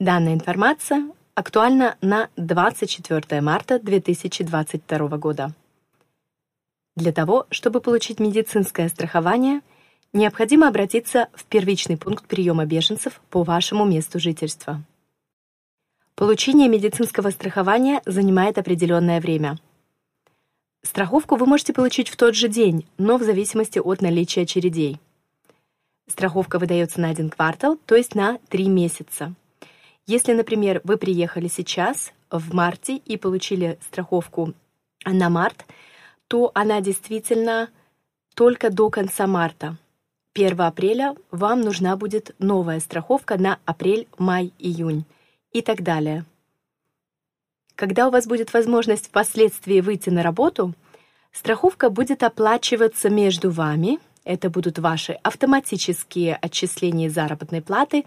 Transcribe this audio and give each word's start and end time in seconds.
Данная 0.00 0.34
информация 0.34 1.10
актуальна 1.34 1.96
на 2.00 2.28
24 2.36 3.40
марта 3.40 3.80
2022 3.80 5.08
года. 5.16 5.52
Для 6.94 7.10
того, 7.10 7.48
чтобы 7.50 7.80
получить 7.80 8.20
медицинское 8.20 8.88
страхование, 8.90 9.60
необходимо 10.12 10.68
обратиться 10.68 11.26
в 11.34 11.44
первичный 11.46 11.96
пункт 11.96 12.28
приема 12.28 12.64
беженцев 12.64 13.20
по 13.28 13.42
вашему 13.42 13.84
месту 13.86 14.20
жительства. 14.20 14.84
Получение 16.14 16.68
медицинского 16.68 17.30
страхования 17.30 18.00
занимает 18.06 18.56
определенное 18.56 19.20
время. 19.20 19.58
Страховку 20.84 21.34
вы 21.34 21.46
можете 21.46 21.72
получить 21.72 22.08
в 22.08 22.16
тот 22.16 22.36
же 22.36 22.46
день, 22.46 22.86
но 22.98 23.18
в 23.18 23.24
зависимости 23.24 23.80
от 23.80 24.00
наличия 24.00 24.42
очередей. 24.42 25.00
Страховка 26.08 26.60
выдается 26.60 27.00
на 27.00 27.08
один 27.08 27.30
квартал, 27.30 27.76
то 27.84 27.96
есть 27.96 28.14
на 28.14 28.38
три 28.48 28.68
месяца. 28.68 29.34
Если, 30.08 30.32
например, 30.32 30.80
вы 30.84 30.96
приехали 30.96 31.48
сейчас, 31.48 32.12
в 32.30 32.54
марте, 32.54 32.96
и 32.96 33.18
получили 33.18 33.78
страховку 33.82 34.54
на 35.04 35.28
март, 35.28 35.66
то 36.28 36.50
она 36.54 36.80
действительно 36.80 37.68
только 38.34 38.70
до 38.70 38.88
конца 38.88 39.26
марта. 39.26 39.76
1 40.34 40.58
апреля 40.62 41.14
вам 41.30 41.60
нужна 41.60 41.94
будет 41.96 42.34
новая 42.38 42.80
страховка 42.80 43.38
на 43.38 43.58
апрель, 43.66 44.08
май, 44.16 44.50
июнь 44.58 45.04
и 45.52 45.60
так 45.60 45.82
далее. 45.82 46.24
Когда 47.74 48.08
у 48.08 48.10
вас 48.10 48.26
будет 48.26 48.54
возможность 48.54 49.08
впоследствии 49.08 49.82
выйти 49.82 50.08
на 50.08 50.22
работу, 50.22 50.72
страховка 51.32 51.90
будет 51.90 52.22
оплачиваться 52.22 53.10
между 53.10 53.50
вами, 53.50 53.98
это 54.24 54.48
будут 54.48 54.78
ваши 54.78 55.12
автоматические 55.22 56.34
отчисления 56.36 57.10
заработной 57.10 57.60
платы, 57.60 58.06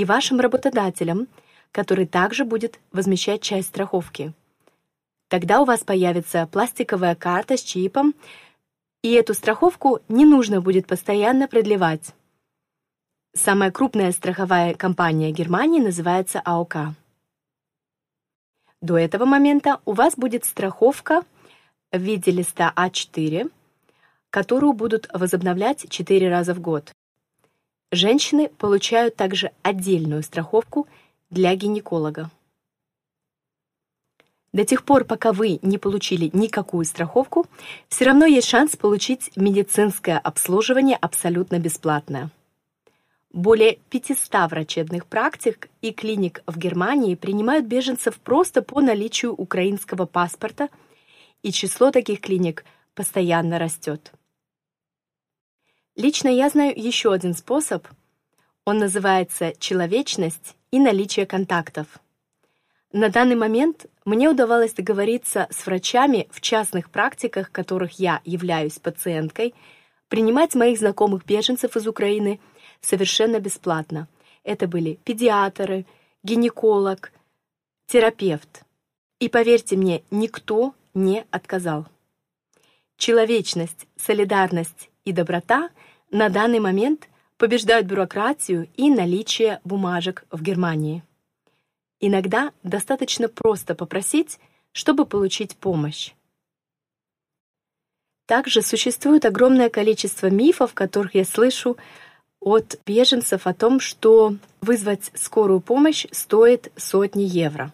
и 0.00 0.04
вашим 0.06 0.40
работодателем, 0.40 1.28
который 1.72 2.06
также 2.06 2.46
будет 2.46 2.80
возмещать 2.90 3.42
часть 3.42 3.68
страховки. 3.68 4.32
Тогда 5.28 5.60
у 5.60 5.66
вас 5.66 5.80
появится 5.80 6.48
пластиковая 6.50 7.14
карта 7.14 7.58
с 7.58 7.62
чипом, 7.62 8.14
и 9.02 9.12
эту 9.12 9.34
страховку 9.34 10.00
не 10.08 10.24
нужно 10.24 10.62
будет 10.62 10.86
постоянно 10.86 11.48
продлевать. 11.48 12.14
Самая 13.34 13.70
крупная 13.70 14.10
страховая 14.12 14.72
компания 14.72 15.32
Германии 15.32 15.82
называется 15.82 16.40
АОК. 16.40 16.94
До 18.80 18.96
этого 18.96 19.26
момента 19.26 19.80
у 19.84 19.92
вас 19.92 20.16
будет 20.16 20.46
страховка 20.46 21.24
в 21.92 21.98
виде 21.98 22.30
листа 22.30 22.72
А4, 22.74 23.52
которую 24.30 24.72
будут 24.72 25.10
возобновлять 25.12 25.90
4 25.90 26.30
раза 26.30 26.54
в 26.54 26.60
год. 26.60 26.90
Женщины 27.92 28.48
получают 28.48 29.16
также 29.16 29.50
отдельную 29.62 30.22
страховку 30.22 30.86
для 31.28 31.54
гинеколога. 31.56 32.30
До 34.52 34.64
тех 34.64 34.84
пор, 34.84 35.04
пока 35.04 35.32
вы 35.32 35.58
не 35.62 35.76
получили 35.76 36.30
никакую 36.32 36.84
страховку, 36.84 37.46
все 37.88 38.04
равно 38.04 38.26
есть 38.26 38.48
шанс 38.48 38.76
получить 38.76 39.30
медицинское 39.36 40.18
обслуживание 40.18 40.96
абсолютно 40.96 41.58
бесплатное. 41.58 42.30
Более 43.32 43.78
500 43.90 44.50
врачебных 44.50 45.06
практик 45.06 45.68
и 45.82 45.92
клиник 45.92 46.42
в 46.46 46.58
Германии 46.58 47.16
принимают 47.16 47.66
беженцев 47.66 48.18
просто 48.20 48.62
по 48.62 48.80
наличию 48.80 49.34
украинского 49.34 50.06
паспорта, 50.06 50.68
и 51.42 51.50
число 51.50 51.90
таких 51.90 52.20
клиник 52.20 52.64
постоянно 52.94 53.58
растет. 53.58 54.12
Лично 56.00 56.28
я 56.28 56.48
знаю 56.48 56.72
еще 56.74 57.12
один 57.12 57.34
способ. 57.34 57.86
Он 58.64 58.78
называется 58.78 59.52
«человечность 59.58 60.56
и 60.70 60.78
наличие 60.78 61.26
контактов». 61.26 61.88
На 62.90 63.10
данный 63.10 63.36
момент 63.36 63.84
мне 64.06 64.30
удавалось 64.30 64.72
договориться 64.72 65.46
с 65.50 65.66
врачами 65.66 66.26
в 66.30 66.40
частных 66.40 66.88
практиках, 66.88 67.52
которых 67.52 67.98
я 67.98 68.22
являюсь 68.24 68.78
пациенткой, 68.78 69.54
принимать 70.08 70.54
моих 70.54 70.78
знакомых 70.78 71.26
беженцев 71.26 71.76
из 71.76 71.86
Украины– 71.86 72.40
совершенно 72.80 73.38
бесплатно. 73.38 74.08
Это 74.42 74.66
были 74.66 74.94
педиатры, 75.04 75.84
гинеколог, 76.22 77.12
терапевт. 77.86 78.62
И 79.18 79.28
поверьте 79.28 79.76
мне, 79.76 80.02
никто 80.10 80.74
не 80.94 81.26
отказал. 81.30 81.86
Человечность, 82.96 83.86
солидарность 83.96 84.89
и 85.04 85.12
доброта 85.12 85.70
на 86.10 86.28
данный 86.28 86.60
момент 86.60 87.08
побеждают 87.36 87.86
бюрократию 87.86 88.68
и 88.76 88.90
наличие 88.90 89.60
бумажек 89.64 90.24
в 90.30 90.42
Германии. 90.42 91.02
Иногда 92.00 92.52
достаточно 92.62 93.28
просто 93.28 93.74
попросить, 93.74 94.38
чтобы 94.72 95.06
получить 95.06 95.56
помощь. 95.56 96.12
Также 98.26 98.62
существует 98.62 99.24
огромное 99.24 99.68
количество 99.68 100.28
мифов, 100.28 100.72
которых 100.72 101.14
я 101.14 101.24
слышу 101.24 101.76
от 102.40 102.80
беженцев 102.86 103.46
о 103.46 103.54
том, 103.54 103.80
что 103.80 104.36
вызвать 104.60 105.10
скорую 105.14 105.60
помощь 105.60 106.06
стоит 106.12 106.72
сотни 106.76 107.22
евро. 107.22 107.72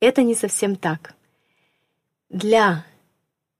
Это 0.00 0.22
не 0.22 0.34
совсем 0.34 0.76
так. 0.76 1.14
Для 2.30 2.84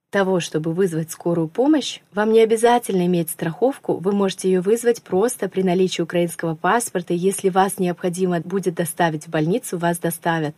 того, 0.09 0.39
чтобы 0.39 0.73
вызвать 0.73 1.11
скорую 1.11 1.47
помощь, 1.47 1.99
вам 2.13 2.31
не 2.33 2.39
обязательно 2.41 3.05
иметь 3.05 3.29
страховку, 3.29 3.95
вы 3.95 4.11
можете 4.11 4.49
ее 4.49 4.61
вызвать 4.61 5.03
просто 5.03 5.47
при 5.49 5.61
наличии 5.61 6.01
украинского 6.01 6.55
паспорта, 6.55 7.13
если 7.13 7.49
вас 7.49 7.77
необходимо 7.77 8.39
будет 8.41 8.75
доставить 8.75 9.27
в 9.27 9.29
больницу, 9.29 9.77
вас 9.77 9.99
доставят. 9.99 10.55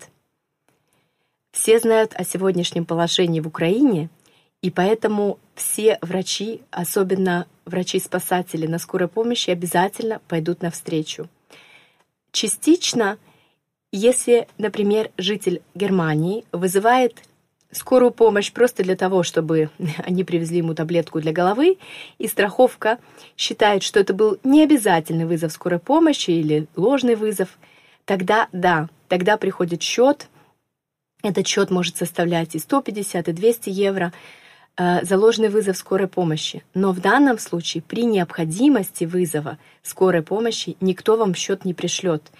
Все 1.52 1.80
знают 1.80 2.14
о 2.16 2.24
сегодняшнем 2.24 2.86
положении 2.86 3.42
в 3.42 3.48
Украине, 3.48 4.10
и 4.62 4.70
поэтому 4.70 5.38
все 5.56 5.98
врачи, 6.02 6.62
особенно 6.72 7.46
врачи-спасатели 7.66 8.68
на 8.68 8.80
скорой 8.80 9.10
помощи, 9.10 9.50
обязательно 9.50 10.22
пойдут 10.28 10.62
навстречу. 10.62 11.28
Частично, 12.32 13.18
если, 13.92 14.48
например, 14.58 15.12
житель 15.18 15.62
Германии 15.76 16.46
вызывает 16.54 17.22
скорую 17.72 18.12
помощь 18.12 18.52
просто 18.52 18.84
для 18.84 18.96
того, 18.96 19.24
чтобы 19.24 19.70
они 20.06 20.24
привезли 20.24 20.58
ему 20.58 20.76
таблетку 20.76 21.20
для 21.20 21.32
головы, 21.32 21.78
и 22.18 22.28
страховка 22.28 22.98
считает, 23.38 23.84
что 23.84 24.00
это 24.00 24.14
был 24.14 24.38
необязательный 24.44 25.26
вызов 25.26 25.52
скорой 25.52 25.80
помощи 25.80 26.32
или 26.32 26.68
ложный 26.76 27.16
вызов, 27.16 27.50
тогда 28.06 28.48
да, 28.52 28.90
тогда 29.08 29.38
приходит 29.38 29.82
счет. 29.82 30.28
Этот 31.24 31.46
счет 31.48 31.70
может 31.70 31.98
составлять 31.98 32.56
и 32.56 32.60
150, 32.60 33.28
и 33.28 33.32
200 33.32 33.70
евро– 33.70 34.12
Э, 34.78 35.04
заложенный 35.04 35.50
вызов 35.50 35.78
скорой 35.78 36.08
помощи. 36.08 36.64
Но 36.74 36.92
в 36.92 37.02
данном 37.02 37.38
случае 37.40 37.84
при 37.84 38.06
необходимости 38.06 39.04
вызова 39.04 39.58
скорой 39.84 40.24
помощи 40.24 40.78
никто 40.80 41.18
вам 41.18 41.36
счет 41.36 41.66
не 41.66 41.74
пришлет. 41.74 42.32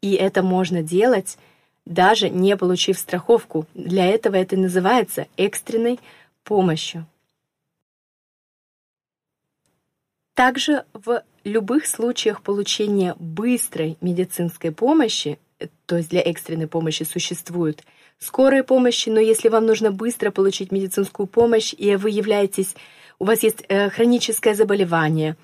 И 0.00 0.14
это 0.14 0.42
можно 0.42 0.82
делать, 0.82 1.36
даже 1.86 2.28
не 2.30 2.56
получив 2.56 2.98
страховку. 2.98 3.66
Для 3.74 4.06
этого 4.06 4.36
это 4.36 4.56
называется 4.56 5.26
экстренной 5.36 5.98
помощью. 6.44 7.06
Также 10.34 10.84
в 10.94 11.22
любых 11.44 11.86
случаях 11.86 12.42
получения 12.42 13.14
быстрой 13.18 13.98
медицинской 14.00 14.72
помощи, 14.72 15.38
то 15.86 15.96
есть 15.96 16.08
для 16.08 16.22
экстренной 16.22 16.66
помощи 16.66 17.02
существуют 17.02 17.82
скорой 18.18 18.62
помощи, 18.62 19.08
но 19.08 19.20
если 19.20 19.48
вам 19.48 19.66
нужно 19.66 19.90
быстро 19.90 20.30
получить 20.30 20.72
медицинскую 20.72 21.26
помощь, 21.26 21.74
и 21.76 21.96
вы 21.96 22.10
являетесь, 22.10 22.74
у 23.18 23.24
вас 23.24 23.42
есть 23.42 23.64
э, 23.68 23.90
хроническое 23.90 24.54
заболевание, 24.54 25.36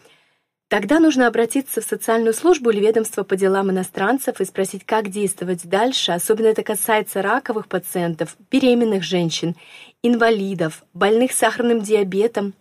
тогда 0.69 1.01
нужно 1.01 1.27
обратиться 1.27 1.81
в 1.81 1.85
социальную 1.85 2.35
службу 2.35 2.71
или 2.71 2.81
ведомство 2.81 3.23
по 3.23 3.37
делам 3.37 3.71
иностранцев 3.71 4.41
и 4.41 4.45
спросить, 4.45 4.85
как 4.85 5.09
действовать 5.09 5.69
дальше. 5.69 6.13
Особенно 6.13 6.47
это 6.47 6.63
касается 6.63 7.23
раковых 7.23 7.69
пациентов, 7.69 8.37
беременных 8.51 9.03
женщин, 9.03 9.55
инвалидов, 10.03 10.85
больных 10.95 11.33
сахарным 11.33 11.81
диабетом 11.81 12.55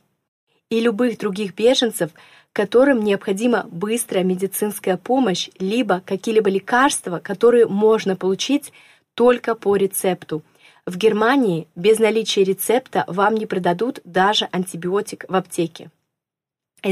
и 0.69 0.80
любых 0.80 1.18
других 1.18 1.56
беженцев, 1.56 2.12
которым 2.53 3.03
необходима 3.03 3.68
быстрая 3.69 4.24
медицинская 4.24 4.97
помощь, 4.97 5.50
либо 5.59 6.01
какие-либо 6.06 6.50
лекарства, 6.50 7.19
которые 7.19 7.68
можно 7.68 8.15
получить 8.15 8.71
только 9.13 9.56
по 9.56 9.75
рецепту. 9.75 10.41
В 10.85 10.97
Германии 10.97 11.68
без 11.75 12.00
наличия 12.00 12.44
рецепта 12.44 13.06
вам 13.07 13.35
не 13.35 13.45
продадут 13.45 14.00
даже 14.03 14.47
антибиотик 14.51 15.25
в 15.27 15.35
аптеке. 15.35 15.89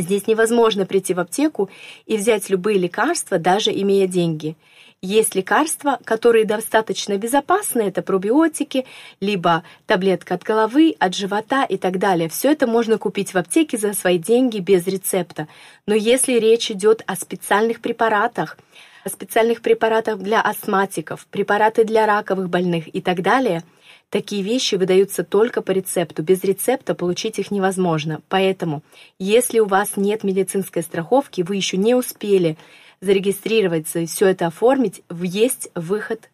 Здесь 0.01 0.25
невозможно 0.25 0.85
прийти 0.85 1.13
в 1.13 1.19
аптеку 1.19 1.69
и 2.07 2.17
взять 2.17 2.49
любые 2.49 2.79
лекарства, 2.79 3.37
даже 3.37 3.71
имея 3.71 4.07
деньги. 4.07 4.55
Есть 5.03 5.35
лекарства, 5.35 5.99
которые 6.05 6.45
достаточно 6.45 7.17
безопасны, 7.17 7.81
это 7.81 8.01
пробиотики, 8.01 8.85
либо 9.19 9.63
таблетка 9.85 10.35
от 10.35 10.43
головы, 10.43 10.95
от 10.97 11.13
живота 11.13 11.65
и 11.65 11.77
так 11.77 11.99
далее. 11.99 12.29
Все 12.29 12.53
это 12.53 12.67
можно 12.67 12.97
купить 12.97 13.33
в 13.33 13.37
аптеке 13.37 13.77
за 13.77 13.93
свои 13.93 14.17
деньги 14.17 14.59
без 14.59 14.87
рецепта. 14.87 15.49
Но 15.85 15.93
если 15.93 16.39
речь 16.39 16.71
идет 16.71 17.03
о 17.05 17.17
специальных 17.17 17.81
препаратах, 17.81 18.57
специальных 19.09 19.61
препаратов 19.61 20.21
для 20.21 20.41
астматиков, 20.41 21.25
препараты 21.27 21.83
для 21.83 22.05
раковых 22.05 22.50
больных 22.50 22.94
и 22.94 23.01
так 23.01 23.21
далее, 23.21 23.63
такие 24.09 24.44
вещи 24.44 24.75
выдаются 24.75 25.23
только 25.23 25.61
по 25.61 25.71
рецепту. 25.71 26.23
Без 26.23 26.44
рецепта 26.44 26.95
получить 26.95 27.39
их 27.39 27.51
невозможно. 27.51 28.21
Поэтому, 28.29 28.83
если 29.19 29.59
у 29.59 29.65
вас 29.65 29.97
нет 29.97 30.23
медицинской 30.23 30.83
страховки, 30.83 31.41
вы 31.41 31.55
еще 31.55 31.77
не 31.77 31.95
успели 31.95 32.57
зарегистрироваться 33.01 34.00
и 34.00 34.05
все 34.05 34.27
это 34.27 34.47
оформить, 34.47 35.03
есть 35.09 35.69
выход 35.75 36.29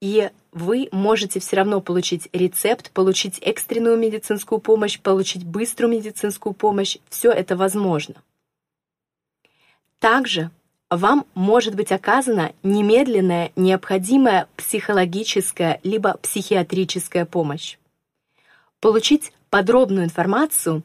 и 0.00 0.30
вы 0.52 0.88
можете 0.92 1.40
все 1.40 1.56
равно 1.56 1.80
получить 1.80 2.28
рецепт, 2.32 2.90
получить 2.92 3.38
экстренную 3.40 3.96
медицинскую 3.96 4.60
помощь, 4.60 4.98
получить 5.00 5.44
быструю 5.44 5.92
медицинскую 5.92 6.52
помощь. 6.52 6.98
Все 7.08 7.30
это 7.30 7.56
возможно. 7.56 8.14
Также 9.98 10.50
вам 10.90 11.26
может 11.34 11.74
быть 11.74 11.92
оказана 11.92 12.52
немедленная, 12.62 13.52
необходимая 13.56 14.48
психологическая 14.56 15.80
либо 15.82 16.16
психиатрическая 16.18 17.26
помощь. 17.26 17.76
Получить 18.80 19.32
подробную 19.50 20.04
информацию 20.04 20.82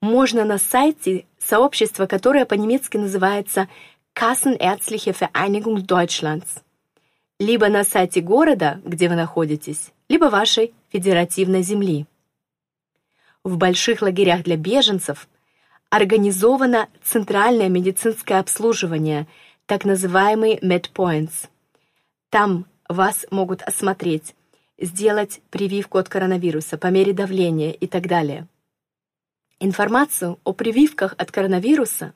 можно 0.00 0.44
на 0.44 0.58
сайте 0.58 1.24
сообщества, 1.38 2.06
которое 2.06 2.44
по-немецки 2.44 2.96
называется 2.96 3.68
Kassenärztliche 4.14 5.16
Vereinigung 5.18 5.84
Deutschlands 5.86 6.62
либо 7.38 7.68
на 7.68 7.84
сайте 7.84 8.20
города, 8.20 8.80
где 8.84 9.08
вы 9.08 9.14
находитесь, 9.14 9.92
либо 10.08 10.26
вашей 10.26 10.72
федеративной 10.90 11.62
земли. 11.62 12.06
В 13.44 13.58
больших 13.58 14.02
лагерях 14.02 14.42
для 14.42 14.56
беженцев 14.56 15.28
организовано 15.90 16.88
центральное 17.02 17.68
медицинское 17.68 18.38
обслуживание, 18.38 19.26
так 19.66 19.84
называемый 19.84 20.58
MedPoints. 20.58 21.48
Там 22.30 22.66
вас 22.88 23.26
могут 23.30 23.62
осмотреть, 23.62 24.34
сделать 24.78 25.40
прививку 25.50 25.98
от 25.98 26.08
коронавируса, 26.08 26.78
по 26.78 26.88
мере 26.88 27.12
давления 27.12 27.72
и 27.72 27.86
так 27.86 28.06
далее. 28.06 28.46
Информацию 29.60 30.38
о 30.44 30.52
прививках 30.52 31.14
от 31.18 31.30
коронавируса, 31.30 32.14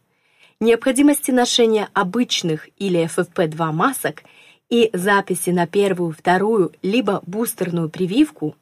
необходимости 0.61 1.31
ношения 1.31 1.89
обычных 1.93 2.69
или 2.79 3.05
FFP2 3.05 3.73
масок– 3.73 4.23
и 4.71 4.89
записи 4.93 5.51
на 5.51 5.67
первую, 5.67 6.13
вторую, 6.13 6.73
либо 6.81 7.23
бустерную 7.27 7.91
прививку 7.91 8.57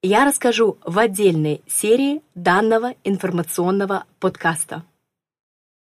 я 0.00 0.24
расскажу 0.24 0.78
в 0.84 0.98
отдельной 0.98 1.60
серии 1.66 2.22
данного 2.36 2.94
информационного 3.02 4.04
подкаста. 4.20 4.84